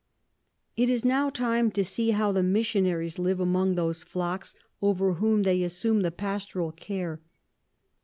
[0.75, 5.43] It is now time to see how the Missionaries live among those Flocks over whom
[5.43, 7.21] they assume the Pastoral Care.